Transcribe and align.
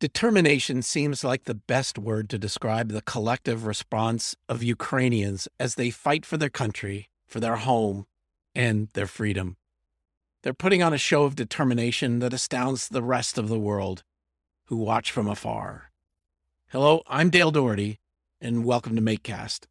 Determination 0.00 0.80
seems 0.80 1.24
like 1.24 1.44
the 1.44 1.54
best 1.54 1.98
word 1.98 2.30
to 2.30 2.38
describe 2.38 2.88
the 2.88 3.02
collective 3.02 3.66
response 3.66 4.34
of 4.48 4.62
Ukrainians 4.62 5.46
as 5.58 5.74
they 5.74 5.90
fight 5.90 6.24
for 6.24 6.38
their 6.38 6.48
country, 6.48 7.10
for 7.26 7.38
their 7.38 7.56
home, 7.56 8.06
and 8.54 8.88
their 8.94 9.06
freedom. 9.06 9.58
They're 10.42 10.54
putting 10.54 10.82
on 10.82 10.94
a 10.94 10.98
show 10.98 11.24
of 11.24 11.36
determination 11.36 12.20
that 12.20 12.32
astounds 12.32 12.88
the 12.88 13.02
rest 13.02 13.36
of 13.36 13.50
the 13.50 13.58
world 13.58 14.02
who 14.68 14.78
watch 14.78 15.12
from 15.12 15.28
afar. 15.28 15.90
Hello, 16.70 17.02
I'm 17.06 17.28
Dale 17.28 17.50
Dougherty, 17.50 18.00
and 18.40 18.64
welcome 18.64 18.96
to 18.96 19.02
MakeCast. 19.02 19.66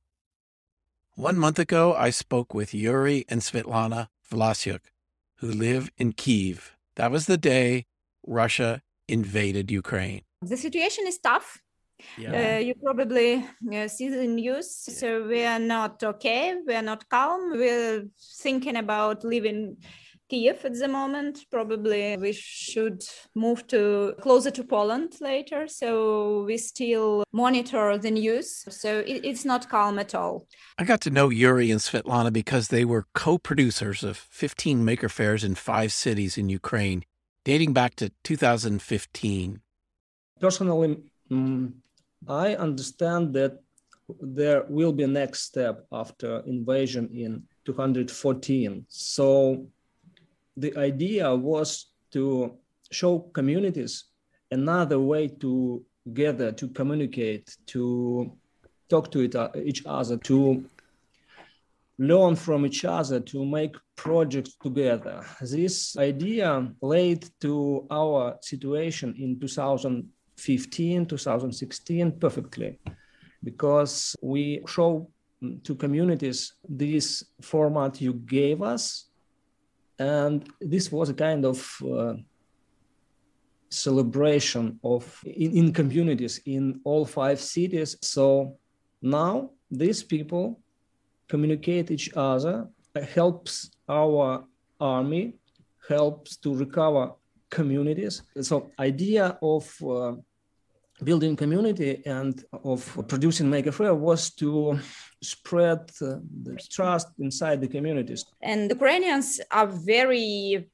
One 1.15 1.39
month 1.39 1.57
ago, 1.57 1.95
I 1.95 2.11
spoke 2.11 2.53
with 2.53 2.75
Yuri 2.75 3.25
and 3.29 3.41
Svitlana 3.41 4.09
Vlasyuk, 4.31 4.91
who 5.37 5.47
live 5.47 5.89
in 5.97 6.13
Kiev. 6.13 6.77
That 6.97 7.09
was 7.09 7.25
the 7.25 7.35
day 7.35 7.87
Russia 8.27 8.83
invaded 9.09 9.71
Ukraine. 9.71 10.21
The 10.41 10.57
situation 10.57 11.05
is 11.07 11.19
tough. 11.19 11.59
Yeah. 12.17 12.57
Uh, 12.57 12.59
you 12.59 12.75
probably 12.75 13.45
uh, 13.73 13.87
see 13.87 14.09
the 14.09 14.25
news. 14.25 14.85
Yeah. 14.87 14.93
So 14.93 15.27
we 15.27 15.43
are 15.43 15.59
not 15.59 16.01
okay. 16.03 16.55
We 16.65 16.73
are 16.75 16.81
not 16.81 17.09
calm. 17.09 17.51
We're 17.51 18.05
thinking 18.41 18.77
about 18.77 19.25
leaving 19.25 19.77
Kiev 20.29 20.63
at 20.63 20.77
the 20.77 20.87
moment. 20.87 21.39
Probably 21.51 22.15
we 22.17 22.33
should 22.33 23.03
move 23.35 23.65
to 23.67 24.13
closer 24.21 24.51
to 24.51 24.63
Poland 24.63 25.15
later. 25.19 25.67
So 25.67 26.43
we 26.43 26.57
still 26.57 27.23
monitor 27.33 27.97
the 27.97 28.11
news. 28.11 28.63
So 28.69 28.99
it, 28.99 29.25
it's 29.25 29.43
not 29.43 29.69
calm 29.69 29.97
at 29.99 30.13
all. 30.13 30.47
I 30.77 30.83
got 30.83 31.01
to 31.01 31.09
know 31.09 31.29
Yuri 31.29 31.71
and 31.71 31.81
Svitlana 31.81 32.31
because 32.31 32.67
they 32.67 32.85
were 32.85 33.07
co-producers 33.13 34.03
of 34.03 34.17
15 34.17 34.85
Maker 34.85 35.09
Faires 35.09 35.43
in 35.43 35.55
five 35.55 35.91
cities 35.91 36.37
in 36.37 36.49
Ukraine 36.49 37.03
dating 37.49 37.73
back 37.73 37.95
to 37.95 38.11
2015. 38.23 39.59
Personally, 40.39 40.97
um, 41.31 41.73
I 42.27 42.53
understand 42.53 43.33
that 43.33 43.53
there 44.21 44.65
will 44.69 44.93
be 44.93 45.03
a 45.03 45.07
next 45.07 45.39
step 45.49 45.75
after 45.91 46.43
invasion 46.45 47.09
in 47.11 47.41
214. 47.65 48.85
So 48.87 49.65
the 50.57 50.77
idea 50.77 51.35
was 51.35 51.87
to 52.11 52.53
show 52.91 53.17
communities 53.33 53.93
another 54.51 54.99
way 54.99 55.27
to 55.41 55.83
gather, 56.13 56.51
to 56.51 56.67
communicate, 56.67 57.57
to 57.73 58.31
talk 58.89 59.09
to 59.13 59.19
each 59.55 59.81
other, 59.87 60.17
to 60.17 60.63
learn 61.99 62.33
from 62.33 62.65
each 62.65 62.85
other 62.85 63.19
to 63.19 63.45
make 63.45 63.75
projects 63.97 64.55
together. 64.55 65.25
This 65.41 65.97
idea 65.97 66.71
led 66.81 67.29
to 67.41 67.85
our 67.91 68.37
situation 68.41 69.13
in 69.19 69.37
2015, 69.37 71.05
2016 71.05 72.11
perfectly, 72.13 72.79
because 73.43 74.15
we 74.21 74.61
show 74.65 75.09
to 75.63 75.75
communities 75.75 76.53
this 76.67 77.23
format 77.41 77.99
you 77.99 78.13
gave 78.13 78.61
us. 78.61 79.09
And 79.97 80.47
this 80.61 80.89
was 80.91 81.09
a 81.09 81.13
kind 81.13 81.45
of 81.45 81.69
uh, 81.83 82.13
celebration 83.69 84.79
of 84.83 85.21
in, 85.25 85.57
in 85.57 85.73
communities 85.73 86.39
in 86.45 86.79
all 86.85 87.05
five 87.05 87.41
cities. 87.41 87.97
So 88.01 88.57
now 89.01 89.51
these 89.69 90.01
people 90.01 90.61
communicate 91.29 91.91
each 91.91 92.09
other, 92.15 92.67
helps 93.13 93.71
our 93.87 94.43
army, 94.79 95.35
helps 95.87 96.37
to 96.37 96.53
recover 96.53 97.13
communities. 97.49 98.23
So 98.41 98.71
idea 98.79 99.37
of 99.41 99.63
uh, 99.83 100.13
building 101.03 101.35
community 101.35 102.01
and 102.05 102.43
of 102.63 102.81
producing 103.07 103.49
Maker 103.49 103.71
Faire 103.71 103.95
was 103.95 104.31
to 104.35 104.79
spread 105.21 105.79
uh, 106.01 106.17
the 106.43 106.57
trust 106.69 107.07
inside 107.19 107.61
the 107.61 107.67
communities. 107.67 108.25
And 108.41 108.69
the 108.69 108.75
Ukrainians 108.75 109.39
are 109.51 109.67
very 109.67 110.69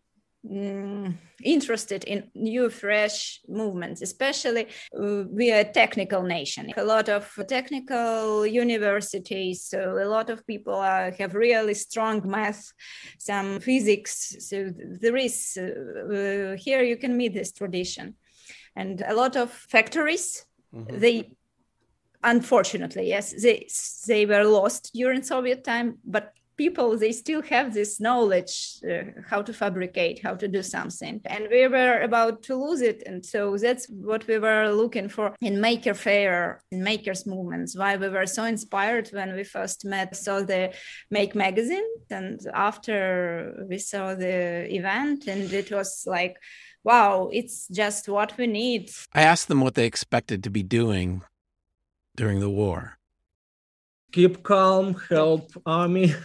mm, 0.45 1.13
interested 1.43 2.03
in 2.05 2.29
new 2.33 2.69
fresh 2.69 3.41
movements 3.47 4.01
especially 4.01 4.67
uh, 4.97 5.23
we 5.29 5.51
are 5.51 5.59
a 5.59 5.71
technical 5.71 6.23
nation 6.23 6.71
a 6.77 6.83
lot 6.83 7.09
of 7.09 7.29
technical 7.47 8.45
universities 8.45 9.63
so 9.63 9.97
a 9.97 10.07
lot 10.07 10.29
of 10.29 10.45
people 10.47 10.73
are, 10.75 11.11
have 11.11 11.35
really 11.35 11.73
strong 11.73 12.21
math 12.25 12.71
some 13.17 13.59
physics 13.59 14.35
so 14.39 14.71
there 15.01 15.17
is 15.17 15.57
uh, 15.59 15.63
uh, 15.63 16.55
here 16.57 16.83
you 16.83 16.97
can 16.97 17.17
meet 17.17 17.33
this 17.33 17.51
tradition 17.51 18.15
and 18.75 19.03
a 19.07 19.13
lot 19.13 19.35
of 19.35 19.51
factories 19.51 20.45
mm-hmm. 20.73 20.99
they 20.99 21.29
unfortunately 22.23 23.07
yes 23.07 23.33
they 23.41 23.67
they 24.07 24.25
were 24.25 24.43
lost 24.43 24.91
during 24.93 25.21
soviet 25.21 25.63
time 25.63 25.97
but 26.05 26.33
people 26.57 26.97
they 26.97 27.11
still 27.11 27.41
have 27.41 27.73
this 27.73 27.99
knowledge 27.99 28.79
uh, 28.89 29.03
how 29.27 29.41
to 29.41 29.53
fabricate 29.53 30.21
how 30.21 30.35
to 30.35 30.47
do 30.47 30.61
something. 30.61 31.21
And 31.25 31.47
we 31.51 31.67
were 31.67 32.01
about 32.01 32.43
to 32.43 32.55
lose 32.55 32.81
it. 32.81 33.03
And 33.05 33.25
so 33.25 33.57
that's 33.57 33.87
what 33.87 34.27
we 34.27 34.37
were 34.37 34.69
looking 34.69 35.09
for 35.09 35.35
in 35.41 35.61
Maker 35.61 35.93
Faire 35.93 36.61
in 36.71 36.83
makers 36.83 37.25
movements 37.25 37.75
why 37.77 37.97
we 37.97 38.09
were 38.09 38.25
so 38.25 38.43
inspired 38.43 39.09
when 39.09 39.35
we 39.35 39.43
first 39.43 39.85
met 39.85 40.15
saw 40.15 40.41
the 40.41 40.73
make 41.09 41.35
magazine. 41.35 41.85
And 42.09 42.39
after 42.53 43.65
we 43.69 43.77
saw 43.77 44.15
the 44.15 44.73
event 44.73 45.27
and 45.27 45.51
it 45.51 45.71
was 45.71 46.03
like 46.05 46.37
wow 46.83 47.29
it's 47.31 47.67
just 47.67 48.07
what 48.07 48.37
we 48.37 48.47
need. 48.47 48.89
I 49.13 49.21
asked 49.21 49.47
them 49.47 49.61
what 49.61 49.75
they 49.75 49.85
expected 49.85 50.43
to 50.43 50.49
be 50.49 50.63
doing 50.63 51.21
during 52.15 52.39
the 52.39 52.49
war 52.49 52.97
keep 54.15 54.41
calm, 54.43 54.95
help 55.09 55.51
army, 55.65 56.15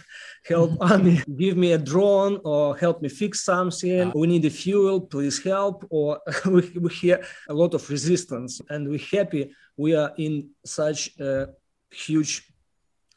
help 0.45 0.71
army, 0.91 1.21
give 1.35 1.57
me 1.57 1.73
a 1.73 1.77
drone 1.77 2.39
or 2.45 2.77
help 2.77 3.01
me 3.01 3.09
fix 3.09 3.43
something. 3.43 4.13
We 4.15 4.27
need 4.27 4.45
a 4.45 4.49
fuel, 4.49 5.01
please 5.01 5.43
help. 5.43 5.85
Or 5.89 6.21
we, 6.45 6.61
we 6.83 6.89
hear 6.93 7.17
a 7.49 7.53
lot 7.53 7.73
of 7.73 7.89
resistance. 7.89 8.61
And 8.69 8.87
we're 8.87 9.09
happy 9.17 9.53
we 9.75 9.93
are 9.95 10.13
in 10.17 10.51
such 10.65 10.99
a 11.19 11.49
huge 11.91 12.33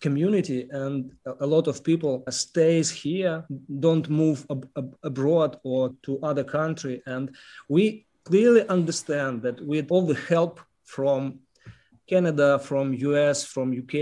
community. 0.00 0.66
And 0.70 1.12
a 1.40 1.46
lot 1.46 1.68
of 1.68 1.84
people 1.84 2.24
stays 2.30 2.90
here 2.90 3.44
don't 3.86 4.10
move 4.10 4.44
ab- 4.50 4.68
ab- 4.76 4.96
abroad 5.04 5.56
or 5.62 5.94
to 6.02 6.18
other 6.20 6.44
country. 6.44 7.00
And 7.06 7.24
we 7.68 8.06
clearly 8.24 8.66
understand 8.68 9.42
that 9.42 9.64
with 9.64 9.86
all 9.92 10.04
the 10.06 10.20
help 10.32 10.60
from 10.84 11.38
canada 12.06 12.58
from 12.58 12.92
us 12.92 13.44
from 13.44 13.72
uk 13.72 13.94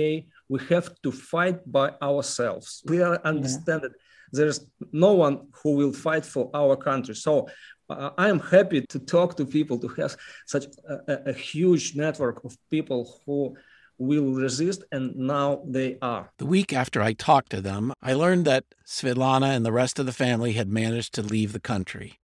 we 0.53 0.61
have 0.69 0.89
to 1.05 1.11
fight 1.11 1.59
by 1.79 1.89
ourselves. 2.03 2.83
We 2.85 3.03
understand 3.03 3.81
yeah. 3.83 3.89
that 3.89 3.93
there's 4.37 4.61
no 4.93 5.13
one 5.15 5.37
who 5.59 5.71
will 5.79 5.95
fight 6.07 6.27
for 6.27 6.51
our 6.53 6.77
country. 6.77 7.15
So 7.15 7.49
uh, 7.89 8.11
I 8.19 8.29
am 8.29 8.39
happy 8.39 8.81
to 8.93 8.99
talk 8.99 9.37
to 9.39 9.47
people, 9.47 9.79
to 9.79 9.89
have 10.01 10.15
such 10.47 10.67
a, 11.09 11.31
a 11.31 11.33
huge 11.33 11.97
network 11.97 12.45
of 12.45 12.57
people 12.71 13.01
who 13.25 13.57
will 13.97 14.33
resist, 14.47 14.85
and 14.93 15.17
now 15.17 15.63
they 15.67 15.97
are. 16.03 16.31
The 16.37 16.53
week 16.57 16.73
after 16.75 17.01
I 17.01 17.15
talked 17.15 17.51
to 17.53 17.63
them, 17.63 17.95
I 18.03 18.13
learned 18.13 18.45
that 18.45 18.65
Svitlana 18.87 19.57
and 19.57 19.65
the 19.65 19.79
rest 19.83 19.99
of 19.99 20.05
the 20.05 20.21
family 20.25 20.53
had 20.53 20.69
managed 20.69 21.15
to 21.15 21.23
leave 21.23 21.53
the 21.53 21.61
country. 21.61 22.19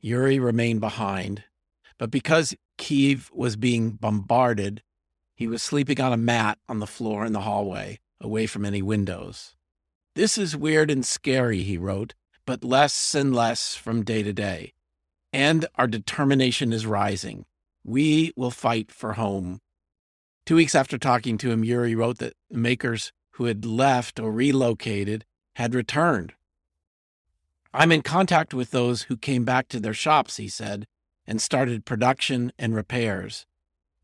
Yuri 0.00 0.38
remained 0.38 0.80
behind, 0.80 1.42
but 1.98 2.12
because 2.12 2.54
Kiev 2.78 3.30
was 3.34 3.56
being 3.56 3.90
bombarded, 3.90 4.82
he 5.36 5.46
was 5.46 5.62
sleeping 5.62 6.00
on 6.00 6.12
a 6.12 6.16
mat 6.16 6.58
on 6.68 6.80
the 6.80 6.86
floor 6.86 7.24
in 7.24 7.32
the 7.32 7.42
hallway, 7.42 8.00
away 8.20 8.46
from 8.46 8.64
any 8.64 8.80
windows. 8.80 9.54
This 10.14 10.38
is 10.38 10.56
weird 10.56 10.90
and 10.90 11.04
scary, 11.04 11.62
he 11.62 11.76
wrote, 11.76 12.14
but 12.46 12.64
less 12.64 13.14
and 13.14 13.34
less 13.34 13.74
from 13.74 14.02
day 14.02 14.22
to 14.22 14.32
day. 14.32 14.72
And 15.34 15.66
our 15.74 15.86
determination 15.86 16.72
is 16.72 16.86
rising. 16.86 17.44
We 17.84 18.32
will 18.34 18.50
fight 18.50 18.90
for 18.90 19.12
home. 19.12 19.60
Two 20.46 20.56
weeks 20.56 20.74
after 20.74 20.96
talking 20.96 21.36
to 21.38 21.50
him, 21.50 21.64
Yuri 21.64 21.94
wrote 21.94 22.18
that 22.18 22.32
makers 22.50 23.12
who 23.32 23.44
had 23.44 23.66
left 23.66 24.18
or 24.18 24.32
relocated 24.32 25.26
had 25.56 25.74
returned. 25.74 26.32
I'm 27.74 27.92
in 27.92 28.00
contact 28.00 28.54
with 28.54 28.70
those 28.70 29.02
who 29.02 29.18
came 29.18 29.44
back 29.44 29.68
to 29.68 29.80
their 29.80 29.92
shops, 29.92 30.38
he 30.38 30.48
said, 30.48 30.86
and 31.26 31.42
started 31.42 31.84
production 31.84 32.52
and 32.58 32.74
repairs. 32.74 33.44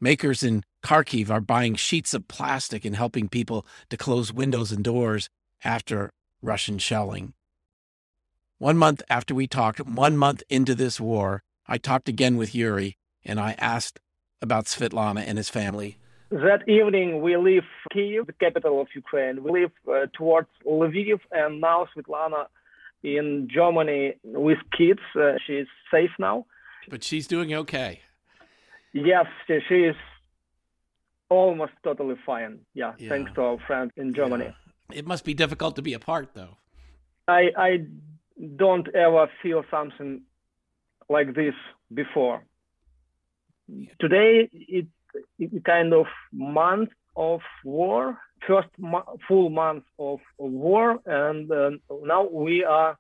Makers 0.03 0.43
in 0.43 0.65
Kharkiv 0.85 1.31
are 1.31 1.41
buying 1.41 1.77
sheets 1.77 2.13
of 2.13 2.27
plastic 2.27 2.85
and 2.85 2.97
helping 2.97 3.29
people 3.29 3.65
to 3.89 3.97
close 3.97 4.33
windows 4.33 4.73
and 4.73 4.83
doors 4.83 5.31
after 5.63 6.11
Russian 6.43 6.79
shelling. 6.79 7.35
One 8.59 8.77
month 8.77 9.01
after 9.09 9.33
we 9.33 9.47
talked, 9.47 9.79
one 9.81 10.17
month 10.17 10.43
into 10.51 10.75
this 10.75 11.01
war, 11.01 11.45
I 11.69 11.79
talked 11.79 12.09
again 12.09 12.37
with 12.37 12.53
Yuri 12.53 12.97
and 13.25 13.39
I 13.39 13.53
asked 13.59 14.01
about 14.41 14.65
Svitlana 14.65 15.23
and 15.25 15.39
his 15.39 15.49
family. 15.49 15.99
That 16.33 16.69
evening, 16.69 17.23
we 17.23 17.37
leave 17.37 17.63
Kiev, 17.93 18.27
the 18.27 18.33
capital 18.33 18.81
of 18.81 18.89
Ukraine. 18.97 19.45
We 19.45 19.61
leave 19.61 19.71
uh, 19.87 20.07
towards 20.13 20.49
Lviv, 20.67 21.21
and 21.31 21.61
now 21.61 21.87
Svitlana 21.97 22.47
in 23.05 23.49
Germany 23.49 24.15
with 24.25 24.59
kids. 24.77 24.99
Uh, 25.15 25.35
she's 25.47 25.67
safe 25.93 26.11
now. 26.19 26.47
But 26.89 27.05
she's 27.05 27.29
doing 27.29 27.55
okay. 27.55 28.01
Yes, 28.93 29.27
she, 29.47 29.55
is 29.75 29.97
almost 31.29 31.73
totally 31.83 32.17
fine. 32.27 32.61
Yeah, 32.75 32.93
Yeah. 32.99 33.09
thanks 33.09 33.33
to 33.35 33.41
our 33.43 33.59
friend 33.67 33.91
in 33.97 34.15
Germany. 34.15 34.45
Yeah. 34.45 34.99
It 34.99 35.07
must 35.07 35.25
be 35.25 35.35
difficult 35.35 35.77
to 35.77 35.83
be 35.83 35.95
apart, 35.95 36.29
though. 36.35 36.57
I 37.27 37.43
I 37.57 37.87
don't 38.57 38.89
ever 38.95 39.29
feel 39.43 39.65
something 39.71 40.23
like 41.09 41.35
this 41.35 41.55
before. 41.95 42.45
Today 44.01 44.49
it 44.53 44.87
it 45.39 45.65
kind 45.65 45.93
of 45.95 46.07
month 46.33 46.91
of 47.17 47.41
war, 47.65 48.19
first 48.47 48.69
mo- 48.79 49.19
full 49.29 49.51
month 49.51 49.85
of, 49.99 50.21
of 50.39 50.51
war, 50.51 51.01
and 51.07 51.51
uh, 51.51 51.71
now 52.03 52.27
we 52.29 52.65
are 52.65 52.99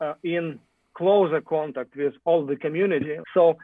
uh, 0.00 0.14
in 0.22 0.58
closer 0.94 1.40
contact 1.40 1.96
with 1.96 2.14
all 2.24 2.44
the 2.46 2.56
community. 2.56 3.16
So 3.34 3.56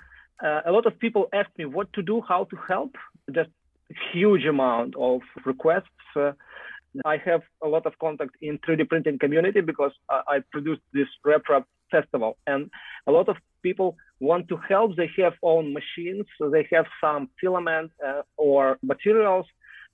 uh, 0.45 0.61
a 0.67 0.73
lot 0.73 0.87
of 0.87 0.99
people 0.99 1.29
ask 1.33 1.51
me 1.59 1.65
what 1.65 1.93
to 1.95 2.03
do, 2.03 2.21
how 2.21 2.45
to 2.45 2.57
help. 2.69 2.95
Just 3.33 3.51
huge 4.13 4.45
amount 4.45 4.95
of 4.97 5.21
requests. 5.45 6.05
Uh, 6.15 6.33
I 7.05 7.17
have 7.19 7.43
a 7.63 7.69
lot 7.69 7.87
of 7.87 7.99
contact 7.99 8.37
in 8.41 8.59
3D 8.59 8.89
printing 8.89 9.19
community 9.19 9.61
because 9.61 9.93
I, 10.09 10.23
I 10.29 10.39
produced 10.51 10.83
this 10.93 11.09
RepRap 11.27 11.65
festival, 11.91 12.37
and 12.47 12.71
a 13.07 13.13
lot 13.13 13.29
of 13.29 13.37
people 13.63 13.97
want 14.21 14.49
to 14.49 14.57
help. 14.57 14.97
They 14.97 15.11
have 15.19 15.35
own 15.43 15.73
machines, 15.73 16.27
so 16.39 16.51
they 16.51 16.67
have 16.73 16.87
some 17.01 17.31
filament 17.41 17.93
uh, 18.07 18.23
or 18.37 18.79
materials, 18.83 19.47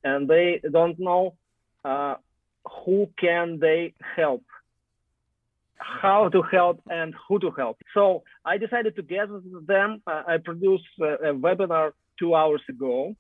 and 0.03 0.29
they 0.29 0.61
don't 0.71 0.99
know 0.99 1.35
uh, 1.85 2.15
who 2.85 3.09
can 3.19 3.59
they 3.61 3.95
help, 4.17 4.43
how 6.03 6.29
to 6.29 6.43
help, 6.43 6.81
and 6.89 7.15
who 7.29 7.39
to 7.39 7.51
help. 7.51 7.79
So 7.93 8.23
I 8.45 8.59
decided 8.59 8.97
to 8.97 9.03
gather 9.03 9.41
them. 9.67 10.03
Uh, 10.07 10.23
I 10.27 10.37
produced 10.39 10.85
a, 11.01 11.31
a 11.31 11.35
webinar 11.35 11.93
two 12.19 12.35
hours 12.35 12.63
ago. 12.69 13.15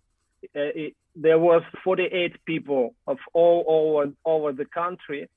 Uh, 0.45 0.73
it, 0.75 0.95
there 1.17 1.39
was 1.39 1.63
48 1.85 2.45
people 2.45 2.95
of 3.07 3.19
all 3.33 3.65
over 3.69 4.13
over 4.25 4.53
the 4.53 4.65
country. 4.65 5.29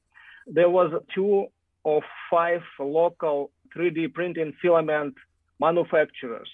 There 0.47 0.69
was 0.69 0.91
two 1.13 1.47
or 1.83 2.01
five 2.31 2.61
local 2.79 3.51
3D 3.75 4.13
printing 4.13 4.53
filament 4.61 5.15
manufacturers. 5.59 6.49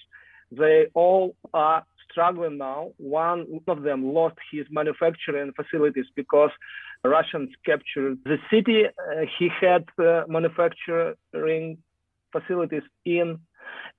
They 0.52 0.86
all 0.94 1.34
are 1.52 1.84
struggling 2.14 2.56
now. 2.58 2.92
One 2.96 3.60
of 3.66 3.82
them 3.82 4.14
lost 4.14 4.36
his 4.50 4.66
manufacturing 4.70 5.52
facilities 5.52 6.06
because 6.14 6.50
Russians 7.04 7.50
captured 7.66 8.18
the 8.24 8.38
city 8.50 8.84
uh, 8.86 9.26
he 9.38 9.50
had 9.60 9.84
uh, 9.98 10.22
manufacturing 10.28 11.78
facilities 12.32 12.82
in, 13.04 13.38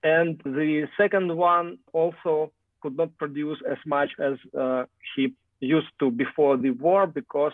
and 0.03 0.41
the 0.44 0.88
second 0.97 1.35
one 1.35 1.77
also 1.94 2.51
could 2.81 2.97
not 2.97 3.15
produce 3.17 3.59
as 3.69 3.77
much 3.85 4.09
as 4.19 4.35
uh, 4.57 4.85
he 5.15 5.33
used 5.59 5.94
to 6.00 6.12
before 6.12 6.57
the 6.57 6.71
war 6.71 7.07
because 7.07 7.53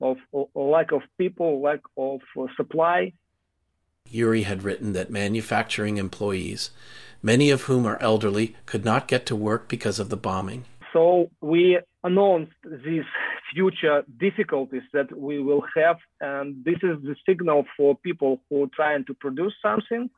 of 0.00 0.16
lack 0.54 0.92
of 0.92 1.02
people, 1.18 1.62
lack 1.62 1.80
of 1.96 2.20
uh, 2.38 2.46
supply. 2.56 3.12
Yuri 4.12 4.42
had 4.42 4.62
written 4.62 4.92
that 4.92 5.10
manufacturing 5.10 5.96
employees, 5.96 6.70
many 7.22 7.50
of 7.50 7.62
whom 7.62 7.86
are 7.86 8.00
elderly, 8.00 8.54
could 8.66 8.84
not 8.84 9.08
get 9.08 9.24
to 9.26 9.34
work 9.34 9.68
because 9.68 9.98
of 9.98 10.10
the 10.10 10.16
bombing. 10.16 10.64
So 10.92 11.30
we 11.40 11.78
announced 12.04 12.52
these 12.84 13.04
future 13.54 14.04
difficulties 14.18 14.82
that 14.92 15.16
we 15.16 15.38
will 15.38 15.64
have, 15.74 15.96
and 16.20 16.62
this 16.64 16.76
is 16.82 17.02
the 17.02 17.16
signal 17.26 17.64
for 17.76 17.96
people 17.96 18.40
who 18.50 18.64
are 18.64 18.70
trying 18.74 19.04
to 19.06 19.14
produce 19.14 19.54
something 19.62 20.10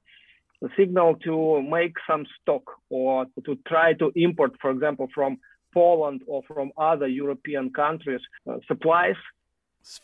the 0.62 0.70
signal 0.78 1.14
to 1.16 1.60
make 1.62 1.94
some 2.08 2.24
stock 2.40 2.62
or 2.88 3.26
to 3.44 3.58
try 3.68 3.92
to 3.92 4.10
import, 4.16 4.52
for 4.62 4.70
example, 4.70 5.08
from 5.14 5.36
Poland 5.74 6.22
or 6.26 6.42
from 6.46 6.72
other 6.78 7.06
European 7.06 7.70
countries 7.70 8.20
uh, 8.48 8.56
supplies. 8.66 9.16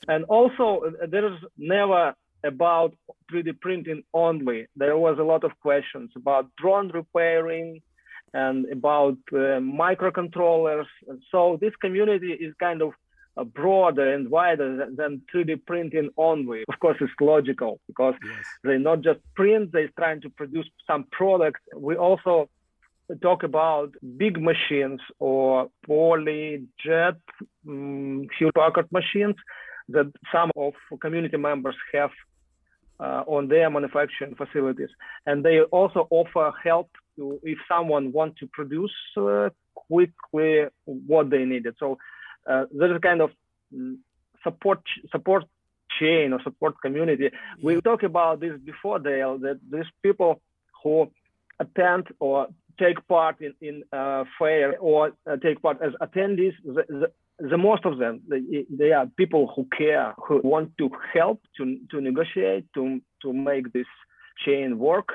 And 0.07 0.25
also, 0.25 0.83
uh, 0.85 1.07
there 1.09 1.33
is 1.33 1.39
never 1.57 2.15
about 2.45 2.95
3D 3.33 3.61
printing 3.61 4.03
only. 4.15 4.67
There 4.77 4.97
was 4.97 5.19
a 5.19 5.23
lot 5.23 5.45
of 5.45 5.53
questions 5.61 6.11
about 6.17 6.49
drone 6.57 6.89
repairing 6.89 7.83
and 8.33 8.67
about 8.71 9.19
uh, 9.33 9.59
microcontrollers. 9.61 10.87
So 11.31 11.59
this 11.61 11.75
community 11.81 12.33
is 12.33 12.55
kind 12.61 12.83
of 12.83 12.93
uh, 13.37 13.45
broader 13.45 14.15
and 14.15 14.29
wider 14.31 14.89
than 14.95 15.23
3D 15.33 15.65
printing 15.67 16.11
only. 16.17 16.65
Of 16.69 16.79
course, 16.81 16.97
it's 17.01 17.13
logical 17.21 17.81
because 17.87 18.15
yes. 18.25 18.45
they 18.65 18.79
not 18.79 19.03
just 19.03 19.21
print, 19.35 19.73
they're 19.73 19.91
trying 19.97 20.21
to 20.23 20.31
produce 20.31 20.69
some 20.87 21.05
product. 21.11 21.61
We 21.77 21.97
also 21.97 22.49
talk 23.23 23.43
about 23.43 23.93
big 24.17 24.41
machines 24.41 25.01
or 25.19 25.69
polyjet 25.89 27.17
um, 27.69 28.27
Hewlett 28.39 28.55
Packard 28.55 28.93
machines 28.93 29.35
that 29.89 30.13
some 30.33 30.51
of 30.57 30.75
community 31.01 31.37
members 31.37 31.75
have 31.93 32.11
on 33.27 33.49
their 33.49 33.71
manufacturing 33.71 34.35
facilities. 34.35 34.91
And 35.27 35.45
they 35.45 35.61
also 35.61 36.07
offer 36.11 36.53
help 36.63 36.91
to 37.17 37.41
if 37.43 37.59
someone 37.69 38.13
wants 38.13 38.41
to 38.41 38.47
produce 38.47 38.93
uh, 39.17 39.51
quickly 39.75 40.67
what 40.85 41.31
they 41.31 41.45
needed. 41.45 41.75
So 41.79 41.99
uh, 42.49 42.65
there's 42.73 42.97
a 42.97 43.01
kind 43.01 43.21
of 43.21 43.31
support 44.43 44.81
support 45.11 45.45
chain 45.99 46.33
or 46.33 46.41
support 46.43 46.75
community. 46.81 47.31
We 47.63 47.81
talked 47.81 48.05
about 48.05 48.41
this 48.41 48.59
before, 48.65 48.99
Dale, 48.99 49.39
that 49.39 49.59
these 49.71 49.91
people 50.03 50.41
who 50.83 51.11
attend 51.59 52.09
or 52.21 52.49
take 52.79 53.07
part 53.09 53.41
in, 53.41 53.55
in 53.61 53.85
uh, 53.93 54.25
fair 54.39 54.79
or 54.79 55.13
uh, 55.31 55.37
take 55.37 55.61
part 55.61 55.79
as 55.83 55.93
attendees, 56.01 56.55
the, 56.65 56.85
the, 56.89 57.13
the, 57.41 57.57
most 57.57 57.85
of 57.85 57.99
them, 57.99 58.21
they, 58.29 58.67
they 58.71 58.93
are 58.93 59.07
people 59.07 59.53
who 59.55 59.67
care, 59.77 60.15
who 60.19 60.41
want 60.45 60.77
to 60.79 60.91
help, 61.13 61.43
to, 61.57 61.79
to 61.91 62.01
negotiate, 62.01 62.67
to, 62.75 63.01
to 63.23 63.33
make 63.33 63.73
this 63.73 63.87
chain 64.45 64.79
work. 64.79 65.09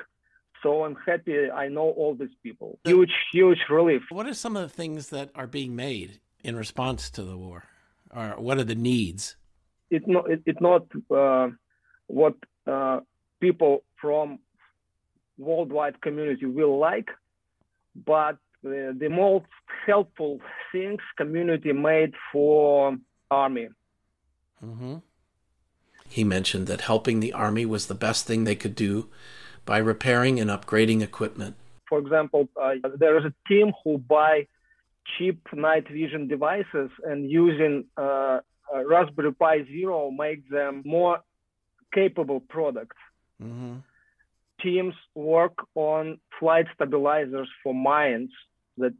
So 0.63 0.83
I'm 0.83 0.95
happy 1.05 1.49
I 1.51 1.67
know 1.67 1.89
all 1.91 2.15
these 2.15 2.35
people. 2.41 2.79
Huge, 2.83 3.13
huge 3.31 3.59
relief. 3.69 4.01
What 4.09 4.25
are 4.25 4.33
some 4.33 4.55
of 4.55 4.63
the 4.63 4.69
things 4.69 5.09
that 5.09 5.29
are 5.35 5.47
being 5.47 5.75
made 5.75 6.19
in 6.43 6.55
response 6.55 7.09
to 7.11 7.23
the 7.23 7.37
war? 7.37 7.65
Or 8.15 8.29
what 8.37 8.57
are 8.57 8.63
the 8.63 8.75
needs? 8.75 9.35
It's 9.91 10.07
not, 10.07 10.29
it, 10.29 10.41
it's 10.45 10.61
not 10.61 10.87
uh, 11.15 11.49
what 12.07 12.35
uh, 12.65 13.01
people 13.39 13.83
from 14.01 14.39
worldwide 15.37 16.01
community 16.01 16.45
will 16.45 16.79
like, 16.79 17.09
but 17.95 18.37
uh, 18.65 18.93
the 18.97 19.09
most 19.09 19.45
helpful 19.85 20.39
things 20.71 20.99
community 21.17 21.71
made 21.73 22.13
for 22.31 22.97
army. 23.29 23.69
Mm-hmm. 24.63 24.97
He 26.09 26.23
mentioned 26.23 26.67
that 26.67 26.81
helping 26.81 27.19
the 27.19 27.33
army 27.33 27.65
was 27.65 27.87
the 27.87 27.95
best 27.95 28.25
thing 28.25 28.43
they 28.43 28.55
could 28.55 28.75
do 28.75 29.09
by 29.65 29.77
repairing 29.77 30.39
and 30.39 30.49
upgrading 30.49 31.01
equipment. 31.01 31.55
For 31.89 31.99
example, 31.99 32.49
uh, 32.61 32.73
there 32.97 33.17
is 33.17 33.25
a 33.25 33.33
team 33.47 33.73
who 33.83 33.97
buy 33.97 34.47
cheap 35.17 35.47
night 35.53 35.87
vision 35.89 36.27
devices 36.27 36.89
and 37.03 37.29
using 37.29 37.85
uh, 37.97 38.39
Raspberry 38.73 39.33
Pi 39.33 39.65
Zero 39.65 40.11
make 40.11 40.49
them 40.49 40.81
more 40.85 41.19
capable 41.93 42.39
products. 42.39 42.97
Mm-hmm. 43.41 43.77
Teams 44.61 44.95
work 45.13 45.57
on 45.75 46.19
flight 46.39 46.65
stabilizers 46.73 47.49
for 47.63 47.73
mines 47.73 48.31
that 48.77 48.93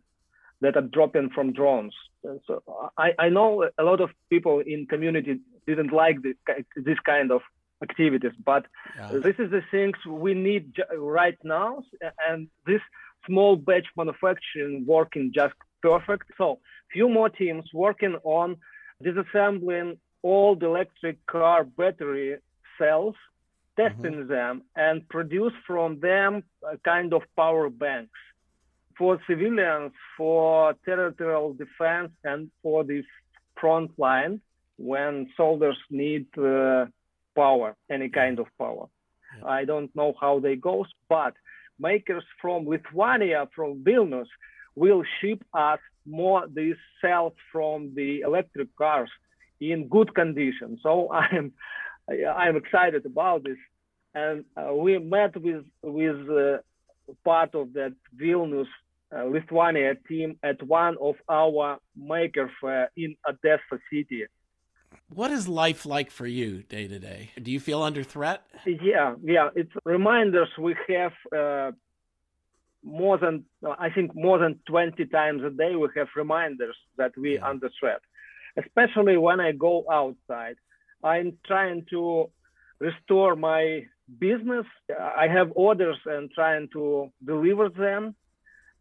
that 0.61 0.77
are 0.77 0.81
dropping 0.81 1.29
from 1.29 1.53
drones. 1.53 1.93
And 2.23 2.39
so 2.47 2.63
I, 2.97 3.13
I 3.19 3.29
know 3.29 3.69
a 3.77 3.83
lot 3.83 4.01
of 4.01 4.09
people 4.29 4.59
in 4.59 4.87
community 4.87 5.39
didn't 5.67 5.91
like 5.91 6.21
this, 6.21 6.35
this 6.75 6.97
kind 7.05 7.31
of 7.31 7.41
activities, 7.83 8.31
but 8.43 8.65
yeah. 8.97 9.09
this 9.11 9.35
is 9.37 9.51
the 9.51 9.61
things 9.69 9.97
we 10.07 10.33
need 10.33 10.73
right 10.97 11.37
now, 11.43 11.83
and 12.27 12.47
this 12.65 12.81
small 13.27 13.55
batch 13.55 13.87
manufacturing 13.97 14.85
working 14.87 15.31
just 15.33 15.53
perfect. 15.81 16.31
So 16.37 16.59
few 16.91 17.09
more 17.09 17.29
teams 17.29 17.65
working 17.73 18.15
on 18.23 18.57
disassembling 19.03 19.97
old 20.23 20.63
electric 20.63 21.23
car 21.27 21.63
battery 21.63 22.37
cells, 22.77 23.15
testing 23.77 24.13
mm-hmm. 24.13 24.27
them, 24.27 24.63
and 24.75 25.07
produce 25.09 25.53
from 25.67 25.99
them 25.99 26.43
a 26.63 26.77
kind 26.77 27.13
of 27.13 27.21
power 27.35 27.69
banks 27.69 28.19
for 28.97 29.19
civilians, 29.27 29.91
for 30.17 30.75
territorial 30.85 31.53
defense, 31.53 32.11
and 32.23 32.49
for 32.61 32.83
the 32.83 33.03
front 33.59 33.91
line 33.97 34.41
when 34.77 35.29
soldiers 35.37 35.77
need 35.89 36.25
uh, 36.37 36.85
power, 37.35 37.75
any 37.89 38.09
kind 38.09 38.39
of 38.39 38.47
power. 38.57 38.87
Yeah. 39.39 39.47
I 39.47 39.65
don't 39.65 39.93
know 39.95 40.13
how 40.19 40.39
they 40.39 40.55
goes, 40.55 40.87
but 41.09 41.33
makers 41.79 42.23
from 42.41 42.67
Lithuania, 42.67 43.47
from 43.55 43.83
Vilnius, 43.83 44.27
will 44.75 45.03
ship 45.21 45.43
us 45.53 45.79
more 46.05 46.45
these 46.53 46.75
cells 47.01 47.33
from 47.51 47.93
the 47.95 48.21
electric 48.21 48.75
cars 48.75 49.09
in 49.59 49.87
good 49.87 50.13
condition. 50.13 50.79
So 50.83 51.11
I'm 51.11 51.53
I'm 52.09 52.55
excited 52.55 53.05
about 53.05 53.43
this, 53.43 53.57
and 54.13 54.45
uh, 54.55 54.73
we 54.73 54.99
met 54.99 55.35
with 55.41 55.65
with 55.81 56.29
uh, 56.29 56.57
part 57.23 57.55
of 57.55 57.73
that 57.73 57.93
Vilnius 58.15 58.67
Lithuania 59.23 59.95
team 60.07 60.37
at 60.43 60.61
one 60.63 60.95
of 61.01 61.15
our 61.29 61.77
Maker 61.95 62.51
Faire 62.59 62.89
in 62.97 63.15
Odessa 63.27 63.79
city. 63.91 64.25
What 65.13 65.31
is 65.31 65.47
life 65.47 65.85
like 65.85 66.09
for 66.11 66.25
you 66.27 66.63
day 66.63 66.87
to 66.87 66.99
day? 66.99 67.31
Do 67.41 67.51
you 67.51 67.59
feel 67.59 67.81
under 67.83 68.03
threat? 68.03 68.43
Yeah, 68.65 69.15
yeah. 69.23 69.49
It's 69.55 69.71
reminders 69.85 70.49
we 70.59 70.75
have 70.89 71.13
uh, 71.35 71.71
more 72.83 73.17
than 73.17 73.45
I 73.79 73.89
think 73.89 74.15
more 74.15 74.37
than 74.39 74.59
20 74.67 75.05
times 75.07 75.43
a 75.43 75.49
day. 75.49 75.75
We 75.75 75.89
have 75.95 76.07
reminders 76.15 76.75
that 76.97 77.11
we 77.17 77.35
Yeah. 77.35 77.47
under 77.47 77.69
threat. 77.79 78.01
Especially 78.57 79.17
when 79.17 79.39
I 79.39 79.51
go 79.51 79.85
outside, 79.91 80.55
I'm 81.03 81.37
trying 81.45 81.85
to 81.91 82.29
restore 82.79 83.35
my 83.35 83.85
business. 84.19 84.65
I 84.99 85.27
have 85.27 85.51
orders 85.55 85.97
and 86.05 86.31
trying 86.31 86.69
to 86.73 87.11
deliver 87.25 87.69
them. 87.69 88.15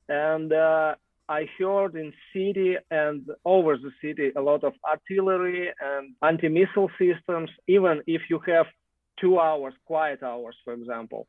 And 0.08 0.52
uh, 0.52 0.94
I 1.28 1.48
heard 1.58 1.94
in 1.94 2.12
city 2.32 2.76
and 2.90 3.26
over 3.44 3.76
the 3.76 3.90
city 4.02 4.32
a 4.36 4.40
lot 4.40 4.64
of 4.64 4.74
artillery 4.84 5.70
and 5.80 6.14
anti-missile 6.22 6.90
systems. 6.98 7.50
Even 7.66 8.02
if 8.06 8.22
you 8.28 8.40
have 8.46 8.66
two 9.20 9.38
hours, 9.38 9.74
quiet 9.86 10.22
hours, 10.22 10.56
for 10.64 10.74
example, 10.74 11.26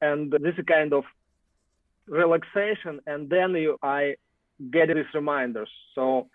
and 0.00 0.30
this 0.32 0.54
is 0.58 0.64
kind 0.66 0.92
of 0.92 1.04
relaxation, 2.06 3.00
and 3.06 3.30
then 3.30 3.54
you, 3.54 3.78
I 3.82 4.16
get 4.70 4.88
these 4.88 5.04
reminders. 5.14 5.70
So, 5.94 6.28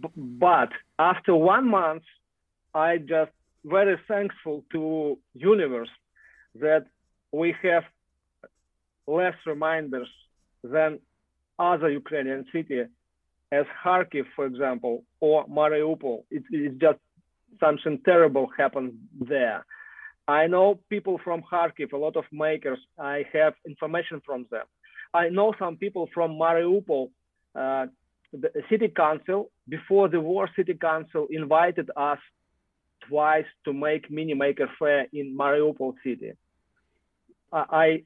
b- 0.00 0.08
but 0.16 0.70
after 0.98 1.34
one 1.34 1.68
month, 1.68 2.04
I 2.74 2.98
just 2.98 3.32
very 3.64 3.98
thankful 4.06 4.64
to 4.72 5.18
universe 5.34 5.90
that 6.60 6.86
we 7.32 7.54
have 7.62 7.84
less 9.06 9.34
reminders 9.46 10.08
than 10.62 11.00
other 11.58 11.90
Ukrainian 11.90 12.44
city, 12.52 12.84
as 13.50 13.66
Kharkiv, 13.82 14.24
for 14.36 14.46
example, 14.46 15.04
or 15.20 15.46
Mariupol. 15.46 16.24
It, 16.30 16.42
it's 16.50 16.78
just 16.80 16.98
something 17.60 18.00
terrible 18.04 18.48
happened 18.56 18.94
there. 19.20 19.64
I 20.26 20.46
know 20.46 20.78
people 20.90 21.18
from 21.24 21.42
Kharkiv, 21.50 21.92
a 21.92 21.96
lot 21.96 22.16
of 22.16 22.24
makers. 22.30 22.78
I 22.98 23.24
have 23.32 23.54
information 23.66 24.20
from 24.24 24.46
them. 24.50 24.66
I 25.14 25.30
know 25.30 25.54
some 25.58 25.76
people 25.76 26.08
from 26.12 26.32
Mariupol. 26.32 27.10
Uh, 27.54 27.86
the 28.32 28.50
city 28.68 28.88
council, 28.88 29.50
before 29.68 30.08
the 30.08 30.20
war, 30.20 30.50
city 30.54 30.74
council 30.74 31.26
invited 31.30 31.90
us 31.96 32.18
twice 33.08 33.46
to 33.64 33.72
make 33.72 34.10
mini 34.10 34.34
Maker 34.34 34.70
Faire 34.78 35.06
in 35.14 35.34
Mariupol 35.36 35.94
city. 36.04 36.32
I, 37.50 38.02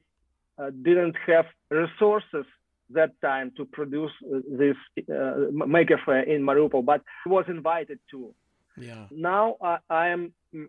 I 0.57 0.63
uh, 0.63 0.69
didn't 0.69 1.15
have 1.27 1.45
resources 1.69 2.45
that 2.93 3.11
time 3.21 3.51
to 3.57 3.65
produce 3.65 4.11
uh, 4.23 4.39
this 4.49 4.75
uh, 5.09 5.35
Maker 5.51 5.99
Faire 6.05 6.21
in 6.23 6.41
Mariupol, 6.41 6.85
but 6.85 7.01
was 7.25 7.45
invited 7.47 7.99
to. 8.11 8.33
Yeah. 8.77 9.05
Now 9.11 9.57
I, 9.61 9.77
I 9.89 10.07
am 10.09 10.33
mm, 10.53 10.67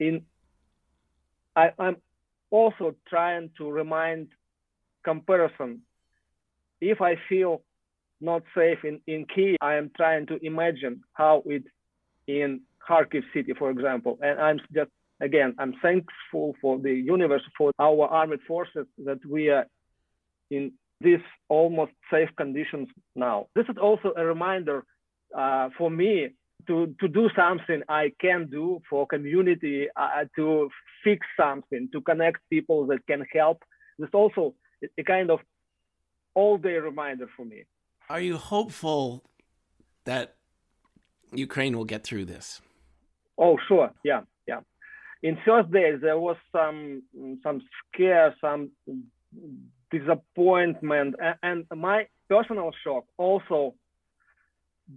in. 0.00 0.22
I, 1.54 1.70
I'm 1.78 1.96
also 2.50 2.94
trying 3.08 3.50
to 3.58 3.70
remind 3.70 4.28
comparison. 5.04 5.82
If 6.80 7.00
I 7.00 7.16
feel 7.28 7.62
not 8.20 8.42
safe 8.56 8.78
in, 8.84 9.00
in 9.06 9.26
Kiev, 9.32 9.56
I 9.60 9.74
am 9.74 9.90
trying 9.96 10.26
to 10.26 10.44
imagine 10.44 11.02
how 11.12 11.42
it 11.46 11.64
in 12.26 12.60
Kharkiv 12.88 13.22
city, 13.34 13.52
for 13.58 13.70
example. 13.70 14.18
And 14.22 14.40
I'm 14.40 14.60
just 14.72 14.90
again, 15.20 15.54
I'm 15.58 15.74
thankful 15.82 16.54
for 16.60 16.78
the 16.78 16.92
universe, 16.92 17.42
for 17.56 17.72
our 17.78 18.06
armed 18.06 18.40
forces 18.46 18.86
that 19.04 19.18
we 19.26 19.48
are 19.48 19.66
in 20.50 20.72
these 21.00 21.20
almost 21.48 21.92
safe 22.10 22.28
conditions 22.36 22.88
now. 23.14 23.46
This 23.54 23.66
is 23.68 23.76
also 23.80 24.12
a 24.16 24.24
reminder 24.24 24.84
uh, 25.36 25.68
for 25.78 25.90
me 25.90 26.30
to, 26.66 26.94
to 27.00 27.08
do 27.08 27.30
something 27.36 27.82
I 27.88 28.12
can 28.20 28.48
do 28.50 28.80
for 28.90 29.06
community, 29.06 29.86
uh, 29.96 30.24
to 30.36 30.68
fix 31.04 31.26
something, 31.38 31.88
to 31.92 32.00
connect 32.00 32.38
people 32.50 32.86
that 32.86 33.06
can 33.06 33.24
help. 33.32 33.62
This 33.98 34.10
also 34.12 34.54
a 34.98 35.02
kind 35.02 35.30
of 35.30 35.40
all 36.34 36.58
day 36.58 36.76
reminder 36.76 37.26
for 37.36 37.44
me. 37.44 37.64
Are 38.10 38.20
you 38.20 38.36
hopeful 38.36 39.24
that 40.04 40.36
Ukraine 41.32 41.76
will 41.76 41.84
get 41.84 42.04
through 42.04 42.26
this? 42.26 42.60
Oh, 43.36 43.58
sure. 43.68 43.90
Yeah, 44.04 44.22
yeah. 44.46 44.60
In 45.22 45.36
first 45.44 45.70
days, 45.70 45.98
there 46.00 46.18
was 46.18 46.36
some 46.52 47.02
some 47.42 47.60
scare, 47.92 48.34
some 48.40 48.70
disappointment, 49.90 51.14
and, 51.20 51.64
and 51.70 51.80
my 51.80 52.06
personal 52.28 52.70
shock 52.84 53.04
also 53.16 53.74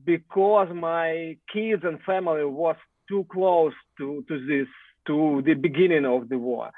because 0.06 0.70
my 0.74 1.38
kids 1.52 1.84
and 1.84 2.00
family 2.02 2.46
was 2.46 2.76
too 3.10 3.26
close 3.32 3.74
to, 3.98 4.24
to 4.28 4.46
this 4.46 4.68
to 5.08 5.42
the 5.46 5.54
beginning 5.54 6.06
of 6.06 6.30
the 6.30 6.38
war. 6.38 6.72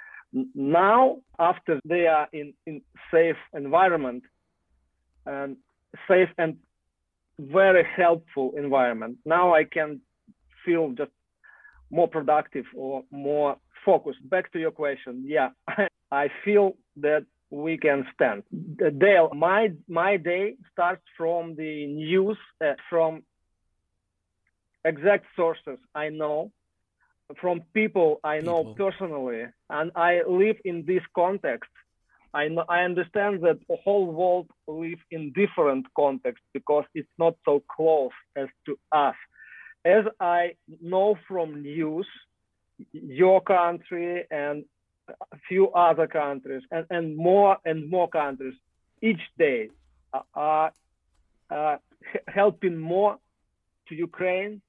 Now 0.55 1.17
after 1.38 1.79
they 1.86 2.08
are 2.08 2.27
in, 2.34 2.53
in 2.65 2.82
safe 3.12 3.36
environment 3.53 4.24
and 5.25 5.58
safe 6.08 6.29
and 6.38 6.58
very 7.39 7.84
helpful 7.96 8.53
environment 8.55 9.17
now 9.25 9.55
i 9.55 9.63
can 9.63 10.00
feel 10.63 10.91
just 10.91 11.12
more 11.89 12.08
productive 12.08 12.65
or 12.75 13.03
more 13.12 13.58
focused. 13.86 14.17
Back 14.29 14.51
to 14.53 14.60
your 14.60 14.72
question. 14.72 15.24
Yeah 15.25 15.50
i 16.12 16.29
feel 16.46 16.74
that 16.98 17.25
we 17.53 17.77
can 17.77 18.05
stand. 18.13 18.43
Dale, 19.00 19.29
my 19.33 19.72
my 19.88 20.17
day 20.17 20.55
starts 20.72 21.03
from 21.15 21.55
the 21.55 21.86
news, 21.86 22.38
uh, 22.60 22.74
from 22.89 23.24
exact 24.83 25.25
sources 25.36 25.77
I 25.93 26.10
know, 26.10 26.51
from 27.39 27.62
people 27.74 28.19
I 28.24 28.39
know 28.39 28.63
People. 28.63 28.75
personally, 28.75 29.43
and 29.69 29.91
I 29.95 30.22
live 30.27 30.57
in 30.65 30.83
this 30.86 31.03
context. 31.15 31.69
I 32.33 32.48
know, 32.48 32.65
I 32.67 32.79
understand 32.79 33.43
that 33.43 33.60
the 33.69 33.77
whole 33.83 34.07
world 34.07 34.48
live 34.67 35.01
in 35.12 35.31
different 35.33 35.86
contexts 35.95 36.45
because 36.53 36.86
it's 36.95 37.15
not 37.19 37.36
so 37.45 37.62
close 37.75 38.17
as 38.36 38.48
to 38.65 38.79
us. 38.91 39.15
As 39.86 40.05
I 40.19 40.55
know 40.81 41.17
from 41.27 41.62
news, 41.62 42.07
your 42.91 43.41
country 43.41 44.25
and 44.31 44.65
a 45.10 45.38
few 45.48 45.69
other 45.72 46.07
countries 46.07 46.63
and, 46.72 46.86
and 46.89 47.15
more 47.15 47.57
and 47.65 47.89
more 47.89 48.07
countries 48.10 48.53
each 49.01 49.22
day 49.38 49.69
are 50.33 50.72
uh, 51.50 51.77
helping 52.27 52.77
more 52.77 53.17
to 53.89 53.95
Ukraine 53.95 54.62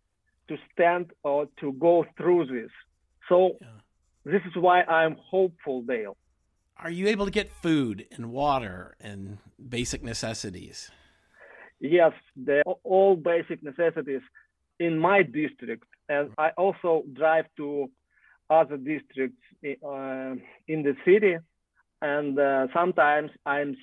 to 0.48 0.56
stand 0.72 1.12
or 1.22 1.46
to 1.60 1.72
go 1.72 2.04
through 2.16 2.46
this. 2.46 2.70
So 3.28 3.58
Yeah. 3.60 3.68
this 4.24 4.42
is 4.46 4.56
why 4.56 4.82
I'm 4.82 5.16
hopeful, 5.16 5.82
Dale. 5.82 6.16
Are 6.76 6.90
you 6.90 7.06
able 7.06 7.24
to 7.24 7.30
get 7.30 7.48
food 7.62 8.06
and 8.10 8.32
water 8.32 8.96
and 9.00 9.38
basic 9.68 10.02
necessities? 10.02 10.90
Yes, 11.80 12.12
all 12.82 13.16
basic 13.16 13.62
necessities 13.62 14.22
in 14.80 14.98
my 14.98 15.22
district, 15.22 15.84
and 16.08 16.32
I 16.36 16.50
also 16.56 17.04
drive 17.12 17.46
to 17.58 17.90
other 18.50 18.76
districts 18.76 19.42
uh, 19.64 20.34
in 20.68 20.82
the 20.82 20.94
city, 21.04 21.36
and 22.02 22.38
uh, 22.38 22.66
sometimes 22.72 23.30
I'm 23.46 23.76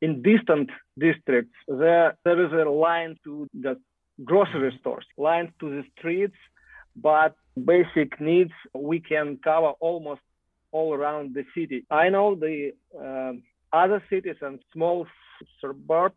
in 0.00 0.22
distant 0.22 0.70
districts. 0.98 1.54
There, 1.66 2.16
there 2.24 2.46
is 2.46 2.52
a 2.52 2.68
line 2.70 3.16
to 3.24 3.48
the 3.52 3.80
grocery 4.24 4.76
stores, 4.80 5.06
lines 5.16 5.50
to 5.60 5.70
the 5.70 5.82
streets, 5.98 6.36
but 6.96 7.34
basic 7.64 8.20
needs 8.20 8.52
we 8.74 9.00
can 9.00 9.38
cover 9.42 9.72
almost 9.80 10.20
all 10.70 10.94
around 10.94 11.34
the 11.34 11.44
city. 11.54 11.84
I 11.90 12.08
know 12.10 12.34
the 12.34 12.72
uh, 12.96 13.32
other 13.72 14.02
cities 14.10 14.36
and 14.40 14.58
small 14.72 15.06
suburbs, 15.60 16.16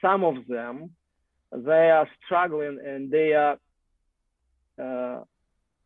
some 0.00 0.24
of 0.24 0.46
them, 0.46 0.90
they 1.52 1.90
are 1.90 2.08
struggling 2.24 2.80
and 2.84 3.10
they 3.10 3.32
are 3.32 3.58
uh, 4.80 5.24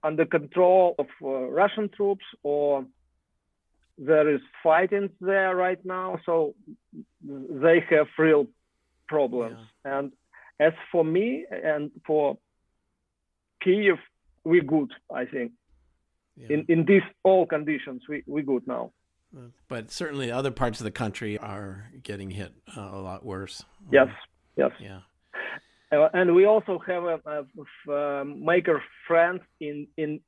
under 0.02 0.26
control 0.26 0.94
of 0.98 1.06
uh, 1.22 1.26
Russian 1.28 1.88
troops 1.88 2.24
or 2.42 2.84
there 3.98 4.32
is 4.32 4.40
fighting 4.62 5.10
there 5.20 5.56
right 5.56 5.84
now. 5.84 6.18
So 6.24 6.54
they 7.24 7.84
have 7.90 8.06
real 8.16 8.46
problems. 9.08 9.58
And 9.84 10.12
as 10.60 10.72
for 10.92 11.04
me 11.04 11.46
and 11.50 11.90
for 12.06 12.38
Kiev, 13.62 13.96
we're 14.44 14.62
good, 14.62 14.92
I 15.12 15.24
think. 15.24 15.52
Yeah. 16.36 16.46
In, 16.50 16.66
in 16.68 16.84
these 16.84 17.02
all 17.24 17.46
conditions, 17.46 18.02
we, 18.08 18.22
we 18.26 18.42
good 18.42 18.66
now. 18.66 18.92
but 19.66 19.90
certainly 19.90 20.30
other 20.30 20.52
parts 20.52 20.80
of 20.80 20.84
the 20.84 20.92
country 20.92 21.36
are 21.36 21.90
getting 22.02 22.30
hit 22.30 22.52
uh, 22.76 22.90
a 22.92 23.00
lot 23.00 23.24
worse. 23.24 23.64
Yes, 23.90 24.08
yes. 24.56 24.70
Yeah. 24.78 25.00
Uh, 25.90 26.08
and 26.12 26.34
we 26.34 26.44
also 26.44 26.78
have 26.86 27.04
a, 27.04 27.20
a, 27.26 27.92
a 27.92 28.24
maker 28.24 28.82
friends 29.06 29.40
in 29.60 29.86
in 29.96 30.20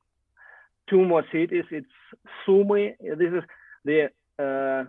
two 0.88 1.04
more 1.04 1.24
cities. 1.30 1.64
It's 1.70 1.86
Sumy. 2.46 2.94
This 3.00 3.32
is 3.38 3.44
the 3.84 4.10
uh, 4.38 4.88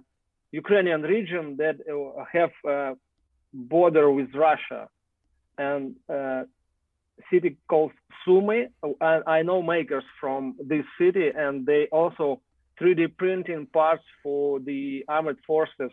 Ukrainian 0.51 1.01
region 1.01 1.57
that 1.57 1.75
uh, 1.91 2.23
have 2.31 2.51
a 2.65 2.95
border 3.53 4.09
with 4.11 4.33
Russia, 4.33 4.87
and 5.57 5.95
uh, 6.09 6.43
city 7.29 7.57
called 7.67 7.91
Sumy. 8.25 8.67
And 8.81 9.23
I 9.27 9.41
know 9.41 9.61
makers 9.61 10.05
from 10.19 10.55
this 10.59 10.85
city, 10.97 11.29
and 11.35 11.65
they 11.65 11.87
also 11.91 12.41
3D 12.79 13.17
printing 13.17 13.67
parts 13.67 14.03
for 14.23 14.59
the 14.59 15.03
armored 15.07 15.39
forces. 15.45 15.91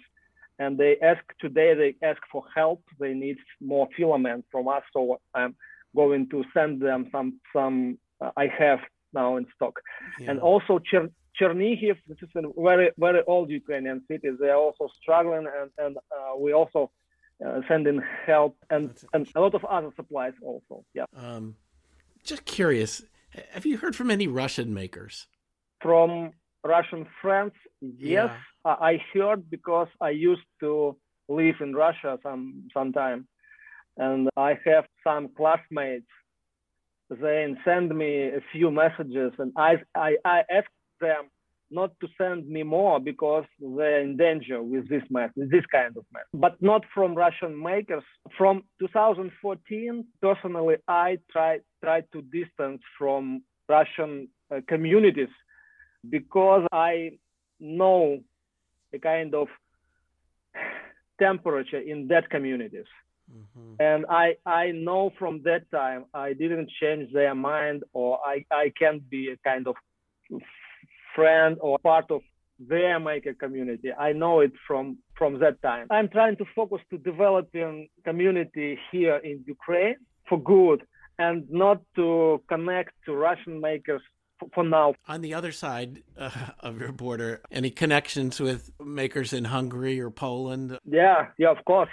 And 0.58 0.76
they 0.76 0.96
ask 1.02 1.22
today, 1.40 1.74
they 1.74 2.06
ask 2.06 2.20
for 2.32 2.42
help. 2.54 2.82
They 2.98 3.14
need 3.14 3.36
more 3.60 3.88
filament 3.96 4.44
from 4.50 4.68
us, 4.68 4.82
so 4.92 5.20
I'm 5.34 5.54
going 5.94 6.28
to 6.30 6.44
send 6.52 6.80
them 6.80 7.08
some. 7.12 7.40
Some 7.54 7.98
uh, 8.20 8.30
I 8.36 8.46
have 8.58 8.80
now 9.12 9.36
in 9.36 9.46
stock, 9.54 9.74
yeah. 10.18 10.30
and 10.30 10.40
also 10.40 10.80
Cher- 10.90 11.10
Chernihiv, 11.40 11.96
which 12.06 12.22
is 12.22 12.30
a 12.34 12.42
very 12.60 12.90
very 12.98 13.22
old 13.26 13.50
Ukrainian 13.50 14.02
city. 14.08 14.28
They 14.40 14.48
are 14.48 14.56
also 14.56 14.88
struggling, 15.00 15.46
and 15.46 15.70
and 15.78 15.96
uh, 15.96 16.36
we 16.36 16.52
also 16.52 16.90
uh, 17.44 17.60
sending 17.68 18.02
help 18.26 18.56
and 18.70 18.90
and 19.12 19.28
a 19.36 19.40
lot 19.40 19.54
of 19.54 19.64
other 19.64 19.90
supplies 19.94 20.34
also. 20.42 20.84
Yeah. 20.94 21.04
Um, 21.16 21.54
just 22.24 22.44
curious, 22.44 23.02
have 23.50 23.64
you 23.64 23.78
heard 23.78 23.94
from 23.94 24.10
any 24.10 24.26
Russian 24.26 24.74
makers? 24.74 25.28
From 25.80 26.32
Russian 26.64 27.06
friends, 27.22 27.52
yes, 27.80 28.30
yeah. 28.64 28.76
I 28.80 29.00
heard 29.14 29.48
because 29.50 29.88
I 30.00 30.10
used 30.10 30.48
to 30.60 30.96
live 31.28 31.56
in 31.60 31.74
Russia 31.74 32.18
some 32.22 32.68
some 32.74 32.92
time, 32.92 33.26
and 33.96 34.28
I 34.36 34.58
have 34.64 34.86
some 35.04 35.28
classmates. 35.36 36.06
They 37.10 37.54
send 37.64 37.96
me 37.96 38.28
a 38.28 38.42
few 38.52 38.70
messages, 38.70 39.32
and 39.38 39.52
I 39.56 39.76
I, 39.94 40.16
I 40.24 40.44
asked 40.50 40.68
them 41.00 41.30
not 41.70 41.92
to 42.00 42.08
send 42.16 42.48
me 42.48 42.62
more 42.62 42.98
because 42.98 43.44
they're 43.60 44.00
in 44.00 44.16
danger 44.16 44.62
with 44.62 44.88
this 44.88 45.02
mess, 45.10 45.30
this 45.36 45.66
kind 45.70 45.94
of 45.96 46.04
mess. 46.12 46.24
But 46.32 46.60
not 46.62 46.82
from 46.94 47.14
Russian 47.14 47.62
makers. 47.62 48.02
From 48.36 48.62
2014, 48.80 50.04
personally, 50.22 50.76
I 50.88 51.18
tried 51.30 51.60
tried 51.82 52.06
to 52.12 52.22
distance 52.22 52.82
from 52.98 53.42
Russian 53.68 54.28
uh, 54.50 54.60
communities 54.66 55.28
because 56.08 56.66
I 56.72 57.18
know 57.60 58.20
the 58.92 58.98
kind 58.98 59.34
of 59.34 59.48
temperature 61.18 61.78
in 61.78 62.08
that 62.08 62.30
communities. 62.30 62.86
Mm-hmm. 63.30 63.74
And 63.80 64.06
I, 64.08 64.36
I 64.46 64.70
know 64.70 65.12
from 65.18 65.42
that 65.44 65.70
time 65.70 66.06
I 66.14 66.32
didn't 66.32 66.70
change 66.80 67.12
their 67.12 67.34
mind 67.34 67.84
or 67.92 68.18
I, 68.24 68.44
I 68.50 68.72
can't 68.78 69.08
be 69.10 69.30
a 69.30 69.36
kind 69.48 69.66
of 69.66 69.74
friend 71.14 71.56
or 71.60 71.78
part 71.78 72.10
of 72.10 72.22
their 72.58 72.98
maker 72.98 73.34
community. 73.34 73.92
I 73.92 74.12
know 74.12 74.40
it 74.40 74.52
from, 74.66 74.98
from 75.16 75.38
that 75.40 75.60
time. 75.62 75.86
I'm 75.90 76.08
trying 76.08 76.36
to 76.36 76.44
focus 76.56 76.80
to 76.90 76.98
developing 76.98 77.88
community 78.04 78.78
here 78.90 79.16
in 79.16 79.44
Ukraine 79.46 79.96
for 80.28 80.40
good 80.42 80.82
and 81.18 81.48
not 81.50 81.82
to 81.96 82.42
connect 82.48 82.92
to 83.06 83.14
Russian 83.14 83.60
makers 83.60 84.02
for 84.54 84.64
now. 84.64 84.94
On 85.06 85.20
the 85.20 85.34
other 85.34 85.52
side 85.52 86.02
uh, 86.16 86.30
of 86.60 86.80
your 86.80 86.92
border, 86.92 87.40
any 87.50 87.70
connections 87.70 88.40
with 88.40 88.70
makers 88.84 89.32
in 89.32 89.44
Hungary 89.44 90.00
or 90.00 90.10
Poland? 90.10 90.78
Yeah, 90.84 91.28
yeah, 91.38 91.50
of 91.50 91.64
course. 91.64 91.90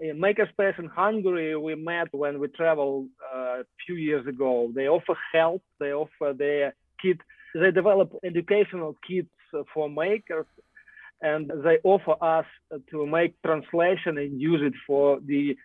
In 0.00 0.20
Makerspace 0.20 0.78
in 0.78 0.86
Hungary, 0.86 1.56
we 1.56 1.74
met 1.74 2.08
when 2.12 2.38
we 2.38 2.46
traveled 2.48 3.08
uh, 3.34 3.60
a 3.60 3.64
few 3.84 3.96
years 3.96 4.26
ago. 4.28 4.70
They 4.72 4.86
offer 4.86 5.16
help. 5.32 5.62
They 5.80 5.92
offer 5.92 6.34
their 6.36 6.74
kit. 7.02 7.18
They 7.54 7.72
develop 7.72 8.14
educational 8.22 8.96
kits 9.06 9.28
for 9.74 9.88
makers, 9.88 10.46
and 11.20 11.50
they 11.64 11.78
offer 11.82 12.14
us 12.22 12.46
to 12.90 13.06
make 13.06 13.42
translation 13.42 14.18
and 14.18 14.40
use 14.40 14.60
it 14.62 14.74
for 14.86 15.18
the 15.20 15.56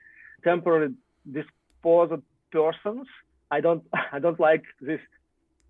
temporary 0.44 0.94
disposed 1.32 2.24
persons. 2.52 3.08
I 3.52 3.62
don't, 3.62 3.84
I 4.12 4.17
don't 4.19 4.39
like 4.39 4.63
this 4.82 5.00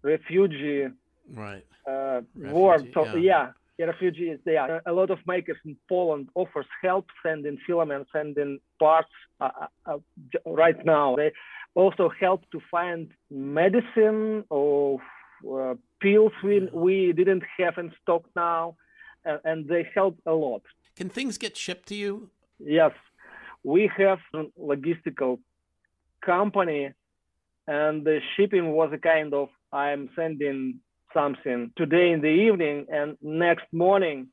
refugee 0.04 0.88
right 1.34 1.66
uh, 1.88 2.22
word. 2.36 2.92
So 2.94 3.16
yeah. 3.16 3.52
yeah. 3.78 3.86
refugees. 3.86 4.40
Yeah, 4.46 4.80
a 4.86 4.94
lot 4.94 5.10
of 5.10 5.20
makers 5.26 5.58
in 5.66 5.76
Poland 5.90 6.30
offers 6.36 6.68
help 6.82 7.08
sending 7.26 7.58
filaments, 7.66 8.10
sending 8.14 8.60
parts 8.80 9.10
uh, 9.42 9.50
uh, 9.62 9.68
uh, 9.86 9.98
right 10.46 10.86
now. 10.86 11.16
They 11.16 11.32
also 11.76 12.12
help 12.20 12.42
to 12.52 12.62
find 12.70 13.12
medicine 13.32 14.44
or 14.50 15.02
uh, 15.52 15.76
pills 16.00 16.34
we 16.44 16.70
we 16.72 17.14
didn't 17.14 17.44
have 17.58 17.78
in 17.78 17.92
stock 18.02 18.24
now, 18.36 18.76
and 19.26 19.68
they 19.68 19.88
help 19.94 20.18
a 20.26 20.34
lot. 20.34 20.62
Can 20.96 21.10
things 21.10 21.38
get 21.38 21.58
shipped 21.58 21.88
to 21.88 21.96
you? 21.96 22.30
Yes, 22.60 22.92
we 23.64 23.90
have 23.98 24.20
a 24.34 24.44
logistical 24.60 25.40
company, 26.22 26.92
and 27.68 28.06
the 28.06 28.20
shipping 28.36 28.72
was 28.72 28.92
a 28.94 28.98
kind 28.98 29.34
of 29.34 29.50
I'm 29.74 30.10
sending 30.16 30.80
something 31.14 31.72
today 31.76 32.12
in 32.12 32.22
the 32.22 32.28
evening, 32.28 32.86
and 32.92 33.18
next 33.22 33.66
morning, 33.72 34.28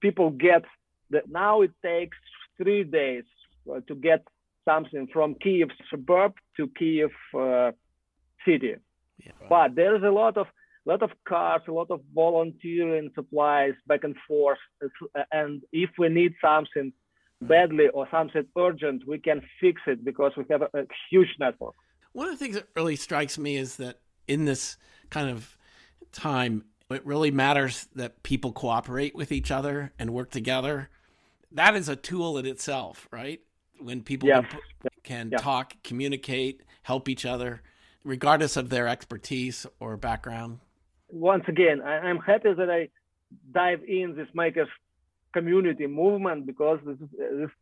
people 0.00 0.30
get 0.30 0.64
that. 1.10 1.24
Now 1.28 1.62
it 1.62 1.72
takes 1.82 2.16
three 2.58 2.84
days 2.84 3.24
uh, 3.70 3.80
to 3.88 3.94
get 3.94 4.22
something 4.64 5.08
from 5.12 5.34
Kiev 5.34 5.68
suburb 5.90 6.34
to 6.56 6.68
Kiev 6.78 7.10
uh, 7.38 7.72
city. 8.46 8.76
Yeah. 9.24 9.32
But 9.48 9.74
there's 9.74 10.02
a 10.02 10.10
lot 10.10 10.36
of 10.36 10.46
lot 10.86 11.02
of 11.02 11.10
cars, 11.26 11.62
a 11.66 11.72
lot 11.72 11.90
of 11.90 12.00
volunteering 12.14 13.10
supplies 13.14 13.72
back 13.86 14.04
and 14.04 14.14
forth. 14.28 14.58
And 15.32 15.62
if 15.72 15.90
we 15.98 16.08
need 16.10 16.34
something 16.42 16.92
badly 17.40 17.88
or 17.88 18.06
something 18.10 18.44
urgent, 18.58 19.02
we 19.06 19.18
can 19.18 19.40
fix 19.60 19.80
it 19.86 20.04
because 20.04 20.32
we 20.36 20.44
have 20.50 20.62
a, 20.62 20.68
a 20.74 20.84
huge 21.10 21.34
network. 21.40 21.74
One 22.12 22.28
of 22.28 22.38
the 22.38 22.44
things 22.44 22.54
that 22.56 22.68
really 22.76 22.96
strikes 22.96 23.38
me 23.38 23.56
is 23.56 23.76
that 23.76 23.98
in 24.26 24.44
this 24.44 24.76
kind 25.10 25.30
of 25.30 25.56
time, 26.12 26.64
it 26.90 27.04
really 27.04 27.30
matters 27.30 27.88
that 27.94 28.22
people 28.22 28.52
cooperate 28.52 29.14
with 29.14 29.32
each 29.32 29.50
other 29.50 29.92
and 29.98 30.10
work 30.10 30.30
together. 30.30 30.88
That 31.52 31.74
is 31.74 31.88
a 31.88 31.96
tool 31.96 32.38
in 32.38 32.46
itself, 32.46 33.08
right? 33.10 33.40
When 33.80 34.02
people 34.02 34.28
yes. 34.28 34.44
can, 34.50 34.90
can 35.02 35.30
yeah. 35.32 35.38
talk, 35.38 35.74
communicate, 35.82 36.62
help 36.82 37.08
each 37.08 37.24
other, 37.24 37.62
regardless 38.04 38.56
of 38.56 38.70
their 38.70 38.86
expertise 38.86 39.66
or 39.80 39.96
background. 39.96 40.60
Once 41.08 41.44
again, 41.48 41.80
I, 41.80 42.08
am 42.08 42.18
happy 42.18 42.52
that 42.52 42.70
I 42.70 42.88
dive 43.52 43.82
in 43.86 44.14
this 44.16 44.28
makers 44.34 44.68
community 45.32 45.86
movement 45.86 46.46
because 46.46 46.78
this, 46.86 46.96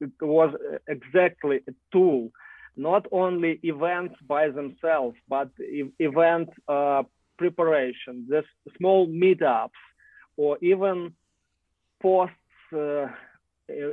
this 0.01 0.11
was 0.21 0.55
exactly 0.87 1.61
a 1.69 1.73
tool 1.91 2.31
not 2.77 3.07
only 3.13 3.61
events 3.63 4.15
by 4.27 4.49
themselves, 4.49 5.17
but 5.29 5.51
event 5.99 6.49
uh, 6.69 7.03
preparation, 7.37 8.27
this 8.29 8.45
small 8.77 9.07
meetups, 9.09 9.71
or 10.37 10.59
even 10.63 11.13
posts 12.01 12.35
uh, 12.73 13.07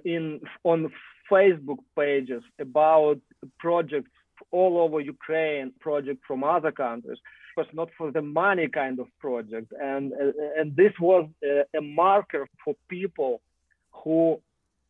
in 0.05 0.39
on 0.63 0.91
Facebook 1.31 1.79
pages 1.97 2.43
about 2.59 3.19
projects 3.59 4.11
all 4.51 4.79
over 4.79 4.99
Ukraine, 4.99 5.71
projects 5.79 6.23
from 6.27 6.43
other 6.43 6.71
countries. 6.71 7.19
It 7.57 7.59
was 7.59 7.67
not 7.73 7.89
for 7.97 8.11
the 8.11 8.21
money 8.21 8.67
kind 8.69 8.99
of 8.99 9.07
project, 9.19 9.73
and 9.79 10.13
and 10.57 10.75
this 10.75 10.93
was 10.99 11.27
a, 11.43 11.81
marker 11.81 12.47
for 12.63 12.75
people 12.87 13.41
who 13.91 14.39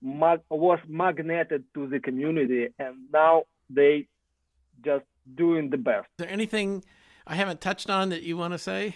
was 0.01 0.79
magneted 0.87 1.63
to 1.73 1.87
the 1.87 1.99
community, 1.99 2.69
and 2.77 2.95
now 3.11 3.43
they 3.69 4.07
just 4.83 5.05
doing 5.35 5.69
the 5.69 5.77
best. 5.77 6.07
Is 6.17 6.25
there 6.25 6.29
anything 6.29 6.83
I 7.27 7.35
haven't 7.35 7.61
touched 7.61 7.89
on 7.89 8.09
that 8.09 8.23
you 8.23 8.37
want 8.37 8.53
to 8.53 8.59
say? 8.59 8.95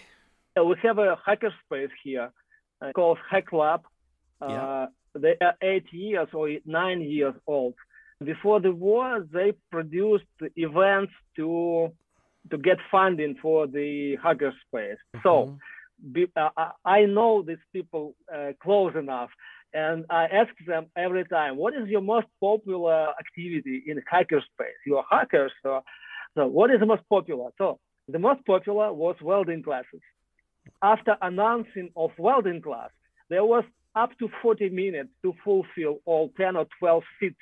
Yeah, 0.55 0.63
we 0.63 0.75
have 0.83 0.97
a 0.97 1.17
hackerspace 1.27 1.89
here 2.03 2.31
uh, 2.81 2.91
called 2.93 3.17
Hack 3.29 3.51
Lab. 3.51 3.81
Uh, 4.41 4.47
yeah. 4.47 4.85
They 5.15 5.35
are 5.41 5.55
eight 5.61 5.85
years 5.91 6.27
or 6.33 6.49
nine 6.65 7.01
years 7.01 7.35
old. 7.45 7.75
Before 8.23 8.59
the 8.59 8.71
war, 8.71 9.25
they 9.31 9.53
produced 9.71 10.25
events 10.55 11.11
to 11.35 11.91
to 12.51 12.57
get 12.57 12.77
funding 12.91 13.35
for 13.41 13.67
the 13.67 14.17
hackerspace. 14.23 14.97
Mm-hmm. 15.15 15.19
So 15.23 15.57
be, 16.11 16.27
uh, 16.35 16.49
I 16.83 17.05
know 17.05 17.41
these 17.41 17.57
people 17.71 18.15
uh, 18.33 18.51
close 18.61 18.95
enough 18.95 19.29
and 19.73 20.05
I 20.09 20.25
ask 20.25 20.51
them 20.67 20.87
every 20.95 21.25
time, 21.25 21.57
what 21.57 21.73
is 21.73 21.87
your 21.87 22.01
most 22.01 22.27
popular 22.39 23.09
activity 23.19 23.83
in 23.87 24.01
hackerspace? 24.11 24.79
You 24.85 24.97
are 24.97 25.05
hackers, 25.09 25.51
so, 25.63 25.81
so 26.35 26.47
what 26.47 26.71
is 26.71 26.79
the 26.79 26.85
most 26.85 27.03
popular? 27.09 27.49
So 27.57 27.79
the 28.07 28.19
most 28.19 28.45
popular 28.45 28.93
was 28.93 29.15
welding 29.21 29.63
classes. 29.63 30.01
After 30.81 31.17
announcing 31.21 31.89
of 31.95 32.11
welding 32.17 32.61
class, 32.61 32.89
there 33.29 33.45
was 33.45 33.63
up 33.95 34.17
to 34.19 34.29
40 34.41 34.69
minutes 34.69 35.09
to 35.23 35.33
fulfill 35.43 35.99
all 36.05 36.31
10 36.37 36.55
or 36.55 36.67
12 36.79 37.03
seats. 37.19 37.35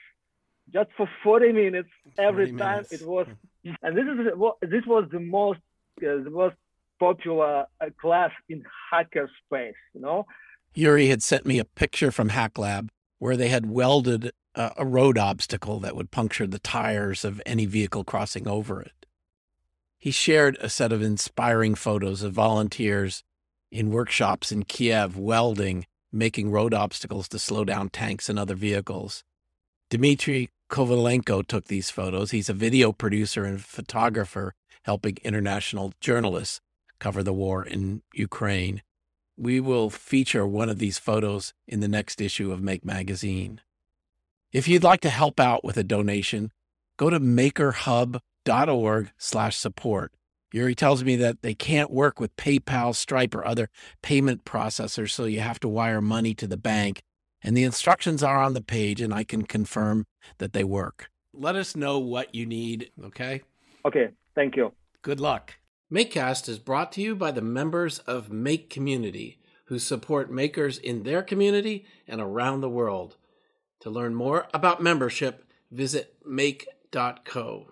Just 0.74 0.90
for 0.96 1.10
40 1.24 1.52
minutes 1.52 1.90
every 2.18 2.46
40 2.48 2.58
time 2.58 2.76
minutes. 2.76 2.92
it 2.92 3.06
was, 3.06 3.28
and 3.82 3.98
this 3.98 4.06
is 4.06 4.32
what 4.36 4.56
this 4.62 4.86
was 4.88 5.06
the 5.12 5.20
most 5.20 5.60
uh, 6.00 6.24
the 6.24 6.30
most 6.30 6.56
popular 7.00 7.66
uh, 7.82 7.86
class 8.00 8.32
in 8.48 8.64
hackerspace. 8.94 9.74
You 9.94 10.02
know, 10.02 10.26
Yuri 10.74 11.08
had 11.08 11.22
sent 11.22 11.46
me 11.46 11.60
a 11.60 11.66
picture 11.66 12.12
from 12.12 12.30
HackLab 12.30 12.90
where 13.20 13.38
they 13.38 13.50
had 13.50 13.66
welded 13.66 14.32
a, 14.56 14.72
a 14.78 14.86
road 14.86 15.18
obstacle 15.18 15.80
that 15.80 15.96
would 15.96 16.12
puncture 16.12 16.48
the 16.48 16.60
tires 16.60 17.26
of 17.26 17.42
any 17.46 17.66
vehicle 17.66 18.04
crossing 18.04 18.48
over 18.48 18.82
it. 18.82 19.06
He 19.98 20.12
shared 20.12 20.58
a 20.60 20.70
set 20.70 20.92
of 20.92 21.02
inspiring 21.02 21.76
photos 21.76 22.24
of 22.24 22.34
volunteers 22.34 23.24
in 23.72 23.92
workshops 23.92 24.52
in 24.52 24.64
Kiev 24.64 25.16
welding, 25.16 25.86
making 26.12 26.52
road 26.52 26.74
obstacles 26.74 27.28
to 27.30 27.40
slow 27.40 27.64
down 27.64 27.90
tanks 27.90 28.28
and 28.28 28.40
other 28.40 28.56
vehicles. 28.56 29.24
Dmitry 29.90 30.50
Kovalenko 30.70 31.46
took 31.46 31.66
these 31.66 31.90
photos. 31.90 32.32
He's 32.32 32.50
a 32.50 32.54
video 32.54 32.92
producer 32.92 33.44
and 33.44 33.62
photographer 33.62 34.54
helping 34.84 35.18
international 35.24 35.94
journalists 36.00 36.62
cover 37.00 37.22
the 37.22 37.34
war 37.34 37.64
in 37.64 38.02
Ukraine. 38.14 38.82
We 39.38 39.60
will 39.60 39.90
feature 39.90 40.46
one 40.46 40.70
of 40.70 40.80
these 40.80 41.00
photos 41.00 41.54
in 41.68 41.80
the 41.80 41.88
next 41.88 42.22
issue 42.22 42.52
of 42.52 42.62
Make 42.62 42.86
Magazine. 42.86 43.62
If 44.52 44.68
you'd 44.68 44.84
like 44.84 45.02
to 45.02 45.10
help 45.10 45.40
out 45.40 45.64
with 45.64 45.78
a 45.78 45.84
donation, 45.84 46.52
go 46.98 47.10
to 47.10 47.20
makerhub.org 47.20 49.12
slash 49.18 49.56
support. 49.56 50.14
Yuri 50.54 50.76
tells 50.76 51.04
me 51.04 51.16
that 51.16 51.42
they 51.42 51.54
can't 51.54 51.90
work 51.90 52.20
with 52.20 52.36
PayPal, 52.36 52.94
Stripe, 52.94 53.34
or 53.34 53.46
other 53.46 53.70
payment 54.02 54.44
processors, 54.44 55.12
so 55.12 55.24
you 55.24 55.40
have 55.40 55.60
to 55.62 55.70
wire 55.70 56.02
money 56.02 56.34
to 56.34 56.48
the 56.48 56.58
bank. 56.58 57.02
And 57.42 57.56
the 57.56 57.64
instructions 57.64 58.22
are 58.22 58.44
on 58.44 58.54
the 58.54 58.62
page, 58.62 59.02
and 59.02 59.14
I 59.14 59.24
can 59.24 59.44
confirm 59.44 60.06
that 60.40 60.54
they 60.54 60.66
work. 60.66 61.10
Let 61.34 61.56
us 61.56 61.76
know 61.76 61.98
what 62.00 62.36
you 62.36 62.46
need, 62.46 62.92
okay? 63.02 63.42
Okay, 63.86 64.10
thank 64.36 64.58
you. 64.58 64.74
Good 65.02 65.22
luck. 65.22 65.56
MakeCast 65.92 66.48
is 66.48 66.58
brought 66.58 66.94
to 66.94 67.02
you 67.02 67.18
by 67.18 67.32
the 67.32 67.42
members 67.42 68.00
of 68.00 68.32
Make 68.32 68.70
Community, 68.70 69.40
who 69.66 69.78
support 69.78 70.32
makers 70.32 70.78
in 70.78 71.04
their 71.04 71.22
community 71.22 71.86
and 72.08 72.22
around 72.22 72.62
the 72.62 72.70
world. 72.70 73.18
To 73.82 73.90
learn 73.90 74.16
more 74.16 74.48
about 74.54 74.82
membership, 74.82 75.44
visit 75.70 76.16
make.co. 76.26 77.71